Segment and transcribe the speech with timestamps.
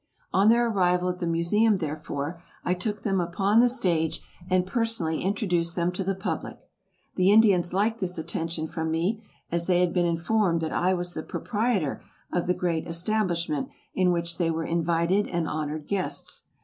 [0.33, 5.21] On their arrival at the Museum, therefore, I took them upon the stage and personally
[5.21, 6.57] introduced them to the public.
[7.17, 11.13] The Indians liked this attention from me, as they had been informed that I was
[11.13, 12.01] the proprietor
[12.33, 16.45] of the great establishment in which they were invited and honored guests.